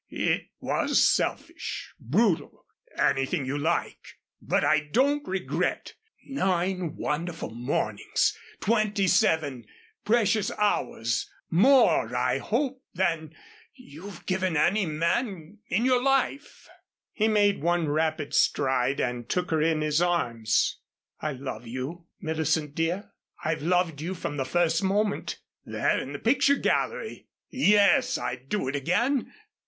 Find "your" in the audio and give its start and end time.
15.85-16.01